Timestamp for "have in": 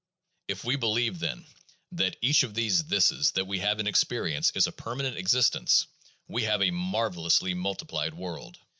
3.59-3.85